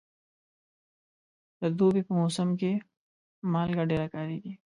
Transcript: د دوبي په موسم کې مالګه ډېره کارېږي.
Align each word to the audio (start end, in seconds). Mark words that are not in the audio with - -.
د 1.59 1.61
دوبي 1.77 2.01
په 2.07 2.13
موسم 2.19 2.49
کې 2.59 2.71
مالګه 3.51 3.83
ډېره 3.91 4.07
کارېږي. 4.15 4.53